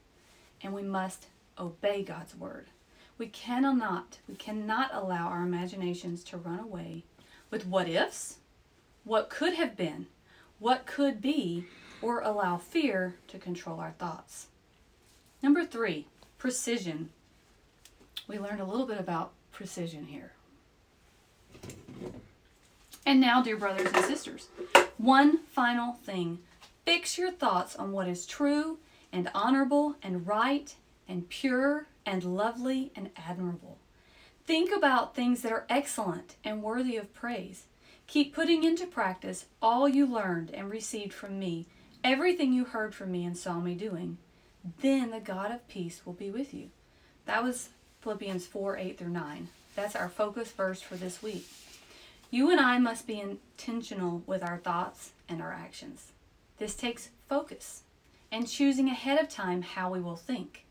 and 0.63 0.73
we 0.73 0.81
must 0.81 1.27
obey 1.59 2.03
God's 2.03 2.35
word. 2.35 2.67
We 3.17 3.27
cannot, 3.27 4.19
we 4.27 4.35
cannot 4.35 4.89
allow 4.93 5.27
our 5.27 5.43
imaginations 5.43 6.23
to 6.25 6.37
run 6.37 6.59
away 6.59 7.03
with 7.51 7.67
what 7.67 7.87
ifs, 7.87 8.37
what 9.03 9.29
could 9.29 9.53
have 9.53 9.77
been, 9.77 10.07
what 10.59 10.85
could 10.85 11.21
be, 11.21 11.65
or 12.01 12.21
allow 12.21 12.57
fear 12.57 13.15
to 13.27 13.37
control 13.37 13.79
our 13.79 13.91
thoughts. 13.91 14.47
Number 15.41 15.65
three, 15.65 16.07
precision. 16.37 17.09
We 18.27 18.39
learned 18.39 18.61
a 18.61 18.65
little 18.65 18.87
bit 18.87 18.99
about 18.99 19.31
precision 19.51 20.07
here. 20.07 20.31
And 23.05 23.19
now, 23.19 23.43
dear 23.43 23.57
brothers 23.57 23.91
and 23.93 24.05
sisters, 24.05 24.47
one 24.97 25.39
final 25.51 25.93
thing. 25.93 26.39
Fix 26.85 27.17
your 27.17 27.31
thoughts 27.31 27.75
on 27.75 27.91
what 27.91 28.07
is 28.07 28.25
true 28.25 28.77
and 29.13 29.29
honorable 29.33 29.95
and 30.01 30.27
right 30.27 30.75
and 31.07 31.29
pure 31.29 31.87
and 32.05 32.23
lovely 32.23 32.91
and 32.95 33.11
admirable. 33.15 33.77
Think 34.45 34.75
about 34.75 35.15
things 35.15 35.41
that 35.43 35.51
are 35.51 35.65
excellent 35.69 36.35
and 36.43 36.63
worthy 36.63 36.97
of 36.97 37.13
praise. 37.13 37.63
Keep 38.07 38.35
putting 38.35 38.63
into 38.65 38.85
practice 38.85 39.45
all 39.61 39.87
you 39.87 40.05
learned 40.05 40.51
and 40.53 40.69
received 40.69 41.13
from 41.13 41.39
me, 41.39 41.67
everything 42.03 42.51
you 42.51 42.65
heard 42.65 42.93
from 42.93 43.11
me 43.11 43.23
and 43.23 43.37
saw 43.37 43.59
me 43.61 43.75
doing. 43.75 44.17
Then 44.81 45.11
the 45.11 45.21
God 45.21 45.51
of 45.51 45.67
peace 45.69 46.01
will 46.05 46.13
be 46.13 46.29
with 46.29 46.53
you. 46.53 46.69
That 47.25 47.43
was 47.43 47.69
Philippians 48.01 48.45
4 48.47 48.77
8 48.77 48.97
through 48.97 49.09
9. 49.09 49.47
That's 49.75 49.95
our 49.95 50.09
focus 50.09 50.51
verse 50.51 50.81
for 50.81 50.95
this 50.95 51.23
week. 51.23 51.47
You 52.29 52.51
and 52.51 52.59
I 52.59 52.79
must 52.79 53.07
be 53.07 53.21
intentional 53.21 54.23
with 54.25 54.43
our 54.43 54.57
thoughts 54.57 55.11
and 55.29 55.41
our 55.41 55.53
actions. 55.53 56.11
This 56.57 56.75
takes 56.75 57.09
focus 57.29 57.82
and 58.33 58.49
choosing 58.49 58.89
ahead 58.89 59.21
of 59.21 59.29
time 59.29 59.61
how 59.61 59.91
we 59.91 60.01
will 60.01 60.15
think. 60.15 60.65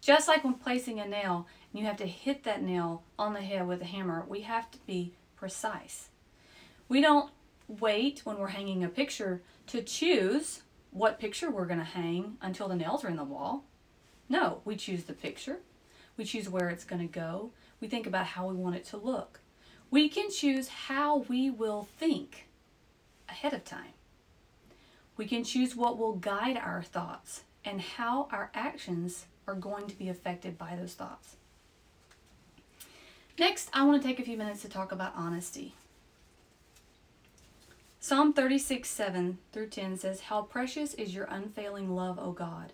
Just 0.00 0.28
like 0.28 0.44
when 0.44 0.54
placing 0.54 1.00
a 1.00 1.06
nail, 1.06 1.48
and 1.72 1.80
you 1.80 1.86
have 1.86 1.96
to 1.96 2.06
hit 2.06 2.44
that 2.44 2.62
nail 2.62 3.02
on 3.18 3.34
the 3.34 3.40
head 3.40 3.66
with 3.66 3.82
a 3.82 3.86
hammer, 3.86 4.24
we 4.28 4.42
have 4.42 4.70
to 4.70 4.78
be 4.86 5.12
precise. 5.34 6.10
We 6.88 7.00
don't 7.00 7.32
wait 7.66 8.20
when 8.22 8.38
we're 8.38 8.48
hanging 8.48 8.84
a 8.84 8.88
picture 8.88 9.42
to 9.66 9.82
choose 9.82 10.62
what 10.92 11.18
picture 11.18 11.50
we're 11.50 11.66
going 11.66 11.80
to 11.80 11.84
hang 11.84 12.36
until 12.40 12.68
the 12.68 12.76
nails 12.76 13.04
are 13.04 13.08
in 13.08 13.16
the 13.16 13.24
wall. 13.24 13.64
No, 14.28 14.60
we 14.64 14.76
choose 14.76 15.04
the 15.04 15.12
picture. 15.12 15.58
We 16.16 16.24
choose 16.24 16.48
where 16.48 16.68
it's 16.68 16.84
going 16.84 17.02
to 17.02 17.12
go. 17.12 17.50
We 17.80 17.88
think 17.88 18.06
about 18.06 18.26
how 18.26 18.46
we 18.46 18.54
want 18.54 18.76
it 18.76 18.84
to 18.86 18.96
look. 18.96 19.40
We 19.90 20.08
can 20.08 20.30
choose 20.30 20.68
how 20.68 21.18
we 21.28 21.50
will 21.50 21.88
think 21.98 22.46
ahead 23.28 23.54
of 23.54 23.64
time. 23.64 23.94
We 25.20 25.26
can 25.26 25.44
choose 25.44 25.76
what 25.76 25.98
will 25.98 26.14
guide 26.14 26.56
our 26.56 26.82
thoughts 26.82 27.42
and 27.62 27.78
how 27.78 28.26
our 28.32 28.50
actions 28.54 29.26
are 29.46 29.54
going 29.54 29.86
to 29.88 29.98
be 29.98 30.08
affected 30.08 30.56
by 30.56 30.76
those 30.76 30.94
thoughts. 30.94 31.36
Next, 33.38 33.68
I 33.74 33.84
want 33.84 34.00
to 34.00 34.08
take 34.08 34.18
a 34.18 34.22
few 34.22 34.38
minutes 34.38 34.62
to 34.62 34.70
talk 34.70 34.92
about 34.92 35.12
honesty. 35.14 35.74
Psalm 38.00 38.32
36, 38.32 38.88
7 38.88 39.36
through 39.52 39.66
10 39.66 39.98
says, 39.98 40.20
How 40.20 40.40
precious 40.40 40.94
is 40.94 41.14
your 41.14 41.26
unfailing 41.26 41.94
love, 41.94 42.18
O 42.18 42.32
God! 42.32 42.72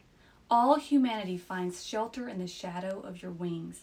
All 0.48 0.76
humanity 0.76 1.38
finds 1.38 1.84
shelter 1.84 2.28
in 2.28 2.38
the 2.38 2.46
shadow 2.46 3.00
of 3.00 3.22
your 3.22 3.32
wings. 3.32 3.80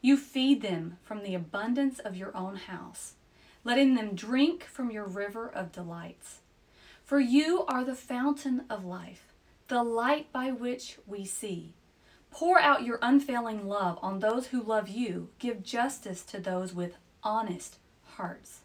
You 0.00 0.16
feed 0.16 0.60
them 0.60 0.98
from 1.04 1.22
the 1.22 1.36
abundance 1.36 2.00
of 2.00 2.16
your 2.16 2.36
own 2.36 2.56
house, 2.56 3.14
letting 3.62 3.94
them 3.94 4.16
drink 4.16 4.64
from 4.64 4.90
your 4.90 5.06
river 5.06 5.48
of 5.48 5.70
delights. 5.70 6.40
For 7.12 7.20
you 7.20 7.66
are 7.66 7.84
the 7.84 7.94
fountain 7.94 8.64
of 8.70 8.86
life, 8.86 9.34
the 9.68 9.82
light 9.82 10.32
by 10.32 10.50
which 10.50 10.96
we 11.06 11.26
see. 11.26 11.74
Pour 12.30 12.58
out 12.58 12.84
your 12.84 12.98
unfailing 13.02 13.68
love 13.68 13.98
on 14.00 14.20
those 14.20 14.46
who 14.46 14.62
love 14.62 14.88
you. 14.88 15.28
Give 15.38 15.62
justice 15.62 16.22
to 16.22 16.40
those 16.40 16.72
with 16.72 16.96
honest 17.22 17.76
hearts. 18.16 18.60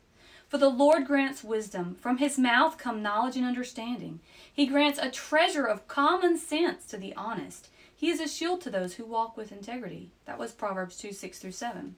For 0.48 0.58
the 0.58 0.70
Lord 0.70 1.06
grants 1.06 1.44
wisdom. 1.44 1.98
From 2.00 2.20
his 2.20 2.40
mouth 2.40 2.78
come 2.78 3.04
knowledge 3.04 3.36
and 3.36 3.46
understanding. 3.46 4.22
He 4.54 4.66
grants 4.66 4.98
a 4.98 5.12
treasure 5.12 5.66
of 5.66 5.90
common 5.90 6.38
sense 6.38 6.86
to 6.86 6.96
the 6.96 7.14
honest. 7.16 7.68
He 7.94 8.10
is 8.10 8.22
a 8.22 8.30
shield 8.30 8.62
to 8.62 8.70
those 8.70 8.94
who 8.94 9.04
walk 9.04 9.36
with 9.36 9.52
integrity. 9.52 10.12
That 10.24 10.40
was 10.40 10.54
Proverbs 10.54 10.96
2 10.96 11.12
6 11.12 11.40
through 11.40 11.52
7. 11.52 11.98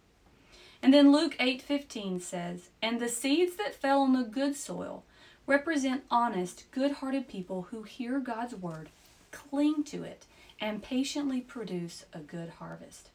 And 0.82 0.94
then 0.96 1.12
Luke 1.12 1.36
8 1.40 1.62
15 1.62 2.20
says, 2.20 2.72
And 2.82 3.00
the 3.00 3.08
seeds 3.08 3.56
that 3.58 3.76
fell 3.76 4.02
on 4.02 4.14
the 4.14 4.24
good 4.24 4.56
soil 4.56 5.04
represent 5.50 6.04
honest, 6.12 6.66
good 6.70 6.92
hearted 6.92 7.28
people 7.28 7.64
who 7.72 7.82
hear 7.82 8.20
God's 8.20 8.54
word, 8.54 8.88
cling 9.32 9.84
to 9.86 10.04
it, 10.04 10.28
and 10.62 10.84
patiently 10.84 11.42
produce 11.42 12.06
a 12.14 12.20
good 12.20 12.50
harvest. 12.60 13.10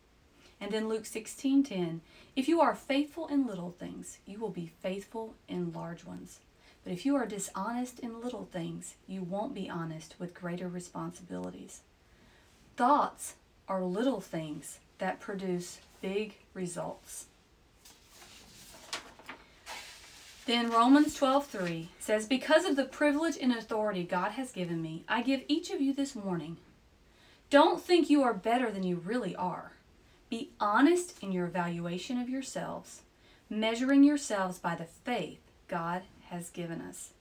And 0.61 0.75
in 0.75 0.89
Luke 0.89 1.07
16:10, 1.07 2.01
if 2.35 2.49
you 2.49 2.61
are 2.61 2.75
faithful 2.75 3.29
in 3.29 3.47
little 3.47 3.71
things, 3.71 4.19
you 4.27 4.41
will 4.41 4.51
be 4.51 4.67
faithful 4.67 5.37
in 5.47 5.73
large 5.73 6.05
ones. 6.05 6.41
But 6.83 6.93
if 6.93 7.07
you 7.07 7.15
are 7.15 7.25
dishonest 7.25 8.01
in 8.01 8.21
little 8.21 8.47
things, 8.47 8.97
you 9.07 9.23
won't 9.23 9.55
be 9.55 9.71
honest 9.71 10.17
with 10.19 10.35
greater 10.35 10.69
responsibilities. 10.69 11.83
Thoughts 12.77 13.35
are 13.69 13.85
little 13.85 14.21
things 14.21 14.81
that 14.99 15.21
produce 15.21 15.79
big 16.01 16.39
results. 16.53 17.27
Then 20.47 20.71
Romans 20.71 21.15
12:3 21.15 21.89
says, 21.99 22.27
"Because 22.27 22.67
of 22.67 22.77
the 22.77 22.85
privilege 22.85 23.39
and 23.39 23.53
authority 23.53 24.05
God 24.05 24.33
has 24.33 24.53
given 24.53 24.83
me, 24.83 25.05
I 25.09 25.23
give 25.23 25.43
each 25.49 25.71
of 25.71 25.81
you 25.81 25.95
this 25.95 26.15
warning. 26.15 26.59
Don't 27.49 27.83
think 27.83 28.11
you 28.11 28.23
are 28.23 28.35
better 28.35 28.71
than 28.71 28.83
you 28.83 28.97
really 28.97 29.35
are. 29.35 29.73
Be 30.29 30.51
honest 30.61 31.23
in 31.23 31.33
your 31.33 31.47
evaluation 31.47 32.21
of 32.21 32.29
yourselves, 32.29 33.03
measuring 33.49 34.05
yourselves 34.05 34.59
by 34.59 34.75
the 34.75 34.85
faith 34.85 35.41
God 35.67 36.03
has 36.29 36.51
given 36.51 36.83
us." 36.83 37.15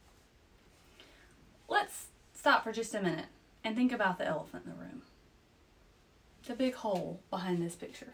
Let's 1.69 2.07
stop 2.33 2.63
for 2.63 2.73
just 2.73 2.93
a 2.93 3.01
minute 3.01 3.29
and 3.63 3.73
think 3.75 3.93
about 3.93 4.17
the 4.17 4.27
elephant 4.27 4.65
in 4.65 4.71
the 4.71 4.77
room. 4.77 5.03
The 6.43 6.55
big 6.55 6.73
hole 6.75 7.21
behind 7.29 7.61
this 7.61 7.75
picture. 7.75 8.13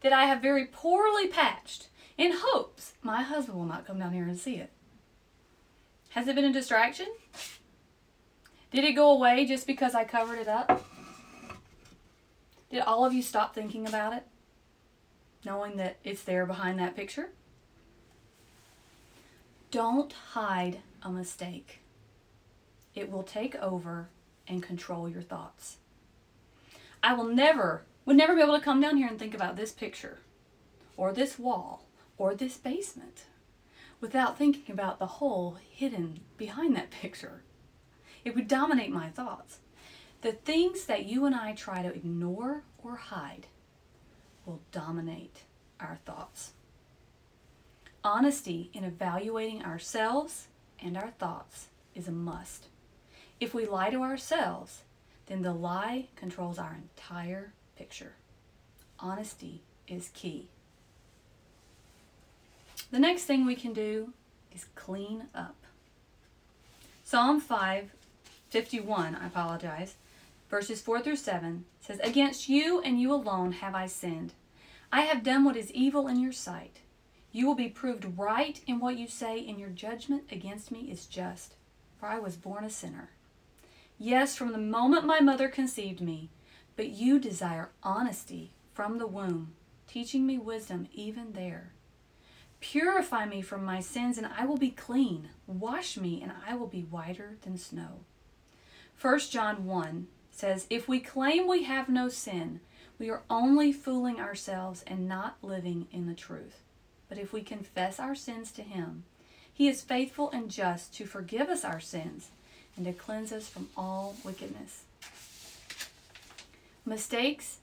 That 0.00 0.14
I 0.14 0.24
have 0.24 0.40
very 0.40 0.64
poorly 0.64 1.28
patched 1.28 1.88
in 2.18 2.32
hopes 2.36 2.92
my 3.00 3.22
husband 3.22 3.56
will 3.56 3.64
not 3.64 3.86
come 3.86 3.98
down 3.98 4.12
here 4.12 4.24
and 4.24 4.38
see 4.38 4.56
it. 4.56 4.70
Has 6.10 6.26
it 6.26 6.34
been 6.34 6.44
a 6.44 6.52
distraction? 6.52 7.06
Did 8.72 8.84
it 8.84 8.92
go 8.92 9.12
away 9.12 9.46
just 9.46 9.66
because 9.66 9.94
I 9.94 10.04
covered 10.04 10.38
it 10.38 10.48
up? 10.48 10.84
Did 12.70 12.80
all 12.80 13.04
of 13.04 13.14
you 13.14 13.22
stop 13.22 13.54
thinking 13.54 13.86
about 13.86 14.12
it, 14.12 14.26
knowing 15.44 15.76
that 15.76 15.96
it's 16.04 16.22
there 16.22 16.44
behind 16.44 16.78
that 16.78 16.96
picture? 16.96 17.30
Don't 19.70 20.12
hide 20.32 20.80
a 21.02 21.10
mistake. 21.10 21.80
It 22.94 23.10
will 23.10 23.22
take 23.22 23.54
over 23.56 24.08
and 24.46 24.62
control 24.62 25.08
your 25.08 25.22
thoughts. 25.22 25.76
I 27.02 27.14
will 27.14 27.28
never, 27.28 27.84
would 28.04 28.16
never 28.16 28.34
be 28.34 28.42
able 28.42 28.58
to 28.58 28.64
come 28.64 28.80
down 28.80 28.96
here 28.96 29.08
and 29.08 29.18
think 29.18 29.34
about 29.34 29.56
this 29.56 29.72
picture 29.72 30.18
or 30.96 31.12
this 31.12 31.38
wall 31.38 31.87
or 32.18 32.34
this 32.34 32.56
basement 32.56 33.24
without 34.00 34.36
thinking 34.36 34.72
about 34.72 34.98
the 34.98 35.06
hole 35.06 35.56
hidden 35.70 36.20
behind 36.36 36.76
that 36.76 36.90
picture. 36.90 37.42
It 38.24 38.34
would 38.34 38.48
dominate 38.48 38.90
my 38.90 39.08
thoughts. 39.08 39.58
The 40.20 40.32
things 40.32 40.84
that 40.86 41.06
you 41.06 41.24
and 41.24 41.34
I 41.34 41.52
try 41.52 41.82
to 41.82 41.94
ignore 41.94 42.64
or 42.82 42.96
hide 42.96 43.46
will 44.44 44.60
dominate 44.72 45.42
our 45.80 45.98
thoughts. 46.04 46.52
Honesty 48.02 48.70
in 48.72 48.84
evaluating 48.84 49.64
ourselves 49.64 50.48
and 50.80 50.96
our 50.96 51.10
thoughts 51.10 51.68
is 51.94 52.08
a 52.08 52.12
must. 52.12 52.66
If 53.40 53.54
we 53.54 53.66
lie 53.66 53.90
to 53.90 54.02
ourselves, 54.02 54.82
then 55.26 55.42
the 55.42 55.52
lie 55.52 56.08
controls 56.16 56.58
our 56.58 56.74
entire 56.74 57.52
picture. 57.76 58.14
Honesty 58.98 59.62
is 59.86 60.10
key. 60.14 60.48
The 62.90 62.98
next 62.98 63.24
thing 63.24 63.44
we 63.44 63.54
can 63.54 63.74
do 63.74 64.12
is 64.54 64.66
clean 64.74 65.24
up. 65.34 65.56
Psalm 67.04 67.40
5, 67.40 67.90
51, 68.50 69.14
I 69.14 69.26
apologize, 69.26 69.94
verses 70.48 70.80
4 70.80 71.00
through 71.00 71.16
7 71.16 71.64
says, 71.80 72.00
Against 72.02 72.48
you 72.48 72.80
and 72.80 73.00
you 73.00 73.12
alone 73.12 73.52
have 73.52 73.74
I 73.74 73.86
sinned. 73.86 74.32
I 74.90 75.02
have 75.02 75.22
done 75.22 75.44
what 75.44 75.56
is 75.56 75.70
evil 75.72 76.08
in 76.08 76.18
your 76.18 76.32
sight. 76.32 76.78
You 77.30 77.46
will 77.46 77.54
be 77.54 77.68
proved 77.68 78.18
right 78.18 78.58
in 78.66 78.80
what 78.80 78.96
you 78.96 79.06
say, 79.06 79.46
and 79.46 79.60
your 79.60 79.68
judgment 79.68 80.24
against 80.32 80.70
me 80.70 80.90
is 80.90 81.04
just, 81.04 81.54
for 82.00 82.06
I 82.06 82.18
was 82.18 82.36
born 82.36 82.64
a 82.64 82.70
sinner. 82.70 83.10
Yes, 83.98 84.34
from 84.34 84.52
the 84.52 84.58
moment 84.58 85.04
my 85.04 85.20
mother 85.20 85.48
conceived 85.48 86.00
me, 86.00 86.30
but 86.74 86.88
you 86.88 87.18
desire 87.18 87.68
honesty 87.82 88.52
from 88.72 88.96
the 88.96 89.06
womb, 89.06 89.52
teaching 89.86 90.26
me 90.26 90.38
wisdom 90.38 90.88
even 90.94 91.32
there. 91.32 91.72
Purify 92.60 93.24
me 93.24 93.40
from 93.40 93.64
my 93.64 93.80
sins, 93.80 94.18
and 94.18 94.26
I 94.26 94.44
will 94.44 94.56
be 94.56 94.70
clean. 94.70 95.30
Wash 95.46 95.96
me, 95.96 96.20
and 96.22 96.32
I 96.46 96.54
will 96.56 96.66
be 96.66 96.82
whiter 96.82 97.36
than 97.42 97.56
snow. 97.56 98.00
1 99.00 99.18
John 99.30 99.64
1 99.64 100.08
says, 100.30 100.66
If 100.68 100.88
we 100.88 100.98
claim 100.98 101.46
we 101.46 101.64
have 101.64 101.88
no 101.88 102.08
sin, 102.08 102.60
we 102.98 103.10
are 103.10 103.22
only 103.30 103.72
fooling 103.72 104.18
ourselves 104.18 104.82
and 104.86 105.08
not 105.08 105.36
living 105.40 105.86
in 105.92 106.06
the 106.06 106.14
truth. 106.14 106.62
But 107.08 107.18
if 107.18 107.32
we 107.32 107.42
confess 107.42 108.00
our 108.00 108.14
sins 108.14 108.50
to 108.52 108.62
Him, 108.62 109.04
He 109.52 109.68
is 109.68 109.82
faithful 109.82 110.30
and 110.30 110.50
just 110.50 110.92
to 110.94 111.06
forgive 111.06 111.48
us 111.48 111.64
our 111.64 111.80
sins 111.80 112.30
and 112.76 112.84
to 112.86 112.92
cleanse 112.92 113.32
us 113.32 113.48
from 113.48 113.68
all 113.76 114.16
wickedness. 114.24 114.82
Mistakes 116.84 117.58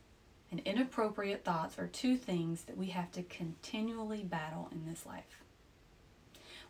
and 0.56 0.66
inappropriate 0.66 1.44
thoughts 1.44 1.78
are 1.78 1.88
two 1.88 2.16
things 2.16 2.62
that 2.62 2.78
we 2.78 2.88
have 2.88 3.12
to 3.12 3.24
continually 3.24 4.24
battle 4.24 4.70
in 4.72 4.86
this 4.86 5.06
life. 5.06 5.44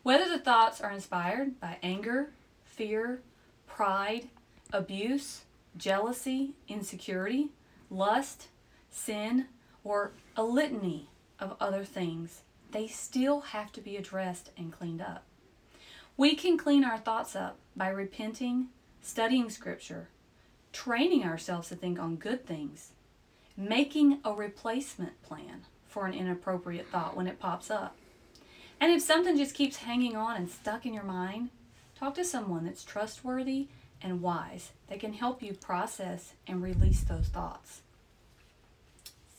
Whether 0.02 0.28
the 0.28 0.42
thoughts 0.42 0.80
are 0.80 0.90
inspired 0.90 1.60
by 1.60 1.76
anger, 1.84 2.30
fear, 2.64 3.22
pride, 3.68 4.26
abuse, 4.72 5.42
jealousy, 5.76 6.54
insecurity, 6.66 7.50
lust, 7.88 8.48
sin, 8.90 9.46
or 9.84 10.10
a 10.36 10.42
litany 10.42 11.08
of 11.38 11.54
other 11.60 11.84
things, 11.84 12.42
they 12.72 12.88
still 12.88 13.40
have 13.40 13.70
to 13.70 13.80
be 13.80 13.96
addressed 13.96 14.50
and 14.56 14.72
cleaned 14.72 15.00
up. 15.00 15.22
We 16.16 16.34
can 16.34 16.58
clean 16.58 16.82
our 16.82 16.98
thoughts 16.98 17.36
up 17.36 17.58
by 17.76 17.90
repenting, 17.90 18.66
studying 19.00 19.48
Scripture, 19.48 20.08
training 20.72 21.22
ourselves 21.22 21.68
to 21.68 21.76
think 21.76 22.00
on 22.00 22.16
good 22.16 22.44
things, 22.46 22.90
making 23.56 24.18
a 24.24 24.32
replacement 24.32 25.22
plan 25.22 25.62
for 25.86 26.06
an 26.06 26.14
inappropriate 26.14 26.88
thought 26.88 27.16
when 27.16 27.26
it 27.26 27.40
pops 27.40 27.70
up. 27.70 27.96
And 28.80 28.92
if 28.92 29.00
something 29.00 29.36
just 29.36 29.54
keeps 29.54 29.78
hanging 29.78 30.16
on 30.16 30.36
and 30.36 30.50
stuck 30.50 30.84
in 30.84 30.92
your 30.92 31.04
mind, 31.04 31.50
talk 31.98 32.14
to 32.16 32.24
someone 32.24 32.64
that's 32.64 32.84
trustworthy 32.84 33.68
and 34.02 34.20
wise 34.20 34.72
that 34.88 35.00
can 35.00 35.14
help 35.14 35.42
you 35.42 35.54
process 35.54 36.34
and 36.46 36.62
release 36.62 37.00
those 37.00 37.28
thoughts. 37.28 37.80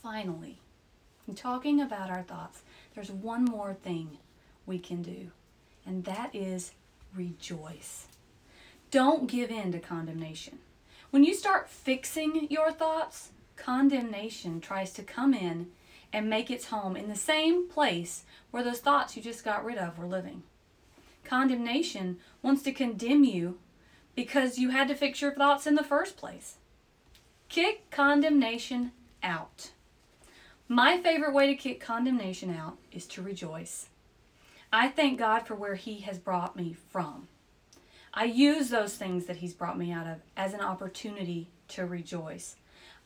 Finally, 0.01 0.57
in 1.27 1.35
talking 1.35 1.79
about 1.79 2.09
our 2.09 2.23
thoughts, 2.23 2.61
there's 2.95 3.11
one 3.11 3.45
more 3.45 3.73
thing 3.73 4.17
we 4.65 4.79
can 4.79 5.01
do, 5.03 5.31
and 5.85 6.05
that 6.05 6.33
is 6.33 6.71
rejoice. 7.15 8.07
Don't 8.89 9.29
give 9.29 9.51
in 9.51 9.71
to 9.73 9.79
condemnation. 9.79 10.59
When 11.11 11.23
you 11.23 11.33
start 11.33 11.69
fixing 11.69 12.47
your 12.49 12.71
thoughts, 12.71 13.29
condemnation 13.57 14.61
tries 14.61 14.93
to 14.93 15.03
come 15.03 15.33
in 15.33 15.67
and 16.13 16.29
make 16.29 16.49
its 16.49 16.67
home 16.67 16.95
in 16.95 17.09
the 17.09 17.15
same 17.15 17.67
place 17.67 18.23
where 18.51 18.63
those 18.63 18.79
thoughts 18.79 19.17
you 19.17 19.21
just 19.21 19.43
got 19.43 19.65
rid 19.65 19.77
of 19.77 19.97
were 19.97 20.05
living. 20.05 20.43
Condemnation 21.25 22.17
wants 22.41 22.61
to 22.63 22.71
condemn 22.71 23.23
you 23.23 23.57
because 24.15 24.57
you 24.57 24.69
had 24.69 24.87
to 24.87 24.95
fix 24.95 25.21
your 25.21 25.33
thoughts 25.33 25.67
in 25.67 25.75
the 25.75 25.83
first 25.83 26.15
place. 26.15 26.55
Kick 27.49 27.89
condemnation 27.91 28.91
out. 29.21 29.71
My 30.69 30.97
favorite 30.97 31.33
way 31.33 31.47
to 31.47 31.55
kick 31.55 31.79
condemnation 31.79 32.49
out 32.55 32.77
is 32.91 33.05
to 33.07 33.21
rejoice. 33.21 33.89
I 34.71 34.89
thank 34.89 35.19
God 35.19 35.47
for 35.47 35.55
where 35.55 35.75
He 35.75 35.99
has 36.01 36.17
brought 36.17 36.55
me 36.55 36.75
from. 36.89 37.27
I 38.13 38.25
use 38.25 38.69
those 38.69 38.95
things 38.95 39.25
that 39.25 39.37
He's 39.37 39.53
brought 39.53 39.77
me 39.77 39.91
out 39.91 40.07
of 40.07 40.17
as 40.35 40.53
an 40.53 40.61
opportunity 40.61 41.47
to 41.69 41.85
rejoice. 41.85 42.55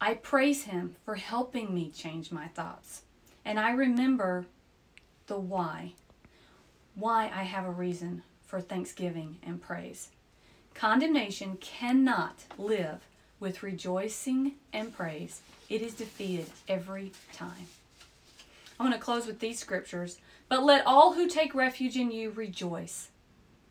I 0.03 0.15
praise 0.15 0.63
Him 0.63 0.95
for 1.05 1.13
helping 1.15 1.75
me 1.75 1.91
change 1.91 2.31
my 2.31 2.47
thoughts. 2.47 3.03
And 3.45 3.59
I 3.59 3.71
remember 3.71 4.47
the 5.27 5.37
why. 5.37 5.93
Why 6.95 7.25
I 7.25 7.43
have 7.43 7.65
a 7.65 7.71
reason 7.71 8.23
for 8.47 8.59
thanksgiving 8.59 9.37
and 9.45 9.61
praise. 9.61 10.09
Condemnation 10.73 11.55
cannot 11.57 12.45
live 12.57 13.07
with 13.39 13.61
rejoicing 13.61 14.53
and 14.73 14.95
praise. 14.95 15.41
It 15.69 15.83
is 15.83 15.93
defeated 15.93 16.47
every 16.67 17.11
time. 17.31 17.67
I 18.79 18.83
want 18.83 18.95
to 18.95 18.99
close 18.99 19.27
with 19.27 19.39
these 19.39 19.59
scriptures. 19.59 20.17
But 20.49 20.63
let 20.63 20.85
all 20.85 21.13
who 21.13 21.29
take 21.29 21.53
refuge 21.53 21.95
in 21.95 22.11
you 22.11 22.31
rejoice. 22.31 23.09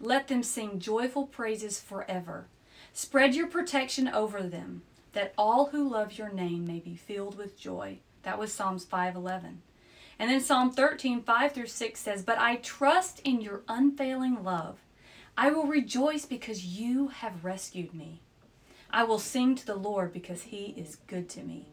Let 0.00 0.28
them 0.28 0.44
sing 0.44 0.78
joyful 0.78 1.26
praises 1.26 1.80
forever. 1.80 2.46
Spread 2.92 3.34
your 3.34 3.48
protection 3.48 4.06
over 4.06 4.42
them 4.42 4.82
that 5.12 5.34
all 5.36 5.66
who 5.66 5.88
love 5.88 6.18
your 6.18 6.30
name 6.30 6.66
may 6.66 6.78
be 6.78 6.94
filled 6.96 7.36
with 7.36 7.58
joy. 7.58 7.98
That 8.22 8.38
was 8.38 8.52
Psalms 8.52 8.84
5:11. 8.84 9.62
And 10.18 10.30
then 10.30 10.40
Psalm 10.40 10.70
13, 10.70 11.22
5 11.22 11.52
through 11.52 11.66
6 11.66 11.98
says, 11.98 12.22
But 12.22 12.38
I 12.38 12.56
trust 12.56 13.20
in 13.20 13.40
your 13.40 13.62
unfailing 13.68 14.44
love. 14.44 14.78
I 15.36 15.50
will 15.50 15.66
rejoice 15.66 16.26
because 16.26 16.66
you 16.66 17.08
have 17.08 17.44
rescued 17.44 17.94
me. 17.94 18.20
I 18.90 19.04
will 19.04 19.18
sing 19.18 19.54
to 19.54 19.64
the 19.64 19.76
Lord 19.76 20.12
because 20.12 20.42
he 20.42 20.74
is 20.76 20.96
good 21.06 21.30
to 21.30 21.42
me. 21.42 21.68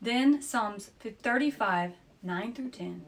Then 0.00 0.40
Psalms 0.40 0.90
35, 1.00 1.94
9 2.22 2.52
through 2.54 2.70
10. 2.70 3.02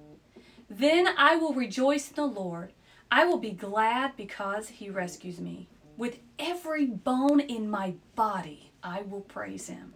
Then 0.68 1.08
I 1.16 1.36
will 1.36 1.54
rejoice 1.54 2.08
in 2.08 2.16
the 2.16 2.26
Lord. 2.26 2.72
I 3.12 3.24
will 3.24 3.38
be 3.38 3.52
glad 3.52 4.16
because 4.16 4.68
he 4.68 4.90
rescues 4.90 5.38
me. 5.38 5.68
With 5.96 6.18
every 6.38 6.86
bone 6.86 7.38
in 7.38 7.70
my 7.70 7.94
body, 8.16 8.71
I 8.82 9.02
will 9.02 9.20
praise 9.20 9.68
him. 9.68 9.94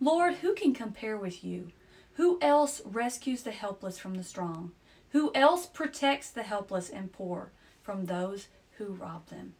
Lord, 0.00 0.34
who 0.34 0.54
can 0.54 0.74
compare 0.74 1.16
with 1.16 1.44
you? 1.44 1.72
Who 2.14 2.38
else 2.40 2.82
rescues 2.84 3.42
the 3.42 3.50
helpless 3.50 3.98
from 3.98 4.14
the 4.14 4.22
strong? 4.22 4.72
Who 5.10 5.30
else 5.34 5.66
protects 5.66 6.30
the 6.30 6.42
helpless 6.42 6.90
and 6.90 7.12
poor 7.12 7.50
from 7.82 8.06
those 8.06 8.48
who 8.78 8.86
rob 8.86 9.28
them? 9.28 9.54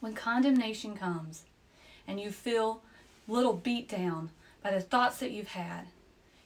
When 0.00 0.14
condemnation 0.14 0.96
comes 0.96 1.44
and 2.06 2.20
you 2.20 2.30
feel 2.30 2.82
little 3.26 3.52
beat 3.52 3.88
down 3.88 4.30
by 4.62 4.70
the 4.70 4.80
thoughts 4.80 5.18
that 5.18 5.32
you've 5.32 5.48
had, 5.48 5.86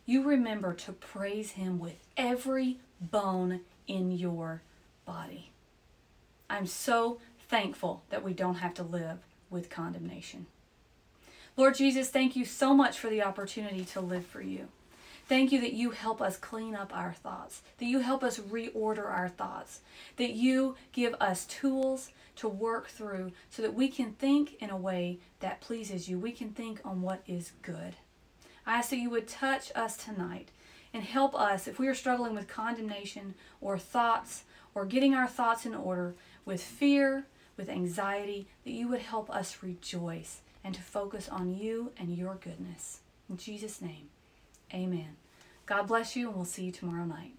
you 0.05 0.23
remember 0.23 0.75
to 0.75 0.93
praise 0.93 1.53
Him 1.53 1.79
with 1.79 1.97
every 2.17 2.79
bone 3.01 3.61
in 3.87 4.13
your 4.13 4.63
body. 5.05 5.51
I'm 6.51 6.67
so 6.67 7.21
thankful 7.49 8.03
that 8.11 8.25
we 8.25 8.33
don't 8.33 8.57
have 8.57 8.75
to 8.75 8.83
live 8.83 9.19
with 9.49 9.71
condemnation. 9.71 10.47
Lord 11.55 11.75
Jesus, 11.75 12.09
thank 12.09 12.35
you 12.35 12.47
so 12.47 12.73
much 12.73 12.99
for 12.99 13.11
the 13.11 13.23
opportunity 13.23 13.85
to 13.85 14.01
live 14.01 14.25
for 14.25 14.41
you. 14.41 14.69
Thank 15.29 15.53
you 15.53 15.61
that 15.61 15.75
you 15.75 15.91
help 15.91 16.23
us 16.23 16.39
clean 16.39 16.75
up 16.75 16.97
our 16.97 17.13
thoughts, 17.13 17.61
that 17.79 17.85
you 17.85 17.99
help 17.99 18.25
us 18.25 18.39
reorder 18.39 19.05
our 19.07 19.29
thoughts, 19.29 19.81
that 20.17 20.33
you 20.33 20.77
give 20.93 21.15
us 21.21 21.45
tools 21.45 22.11
to 22.37 22.49
work 22.49 22.89
through 22.89 23.33
so 23.51 23.61
that 23.61 23.75
we 23.75 23.89
can 23.89 24.13
think 24.13 24.55
in 24.63 24.71
a 24.71 24.77
way 24.77 25.19
that 25.41 25.61
pleases 25.61 26.09
you. 26.09 26.19
We 26.19 26.33
can 26.33 26.51
think 26.51 26.81
on 26.87 27.03
what 27.03 27.23
is 27.27 27.53
good. 27.61 27.97
I 28.67 28.79
ask 28.79 28.89
that 28.91 28.97
you 28.97 29.11
would 29.11 29.29
touch 29.29 29.71
us 29.75 29.99
tonight 29.99 30.49
and 30.95 31.03
help 31.03 31.35
us 31.35 31.69
if 31.69 31.79
we 31.79 31.87
are 31.87 31.95
struggling 31.95 32.35
with 32.35 32.49
condemnation 32.49 33.35
or 33.61 33.79
thoughts 33.79 34.45
or 34.75 34.87
getting 34.87 35.15
our 35.15 35.29
thoughts 35.29 35.67
in 35.67 35.75
order 35.75 36.15
with 36.47 36.63
fear, 36.63 37.27
with 37.59 37.69
anxiety, 37.69 38.47
that 38.65 38.73
you 38.73 38.89
would 38.89 39.03
help 39.03 39.29
us 39.31 39.59
rejoice 39.63 40.41
and 40.65 40.75
to 40.75 40.83
focus 40.83 41.29
on 41.29 41.55
you 41.55 41.93
and 41.99 42.17
your 42.17 42.35
goodness. 42.37 43.01
In 43.29 43.37
Jesus' 43.37 43.81
name, 43.81 44.09
amen. 44.73 45.17
God 45.67 45.87
bless 45.87 46.17
you, 46.17 46.29
and 46.29 46.37
we'll 46.37 46.45
see 46.45 46.65
you 46.65 46.73
tomorrow 46.73 47.05
night. 47.05 47.35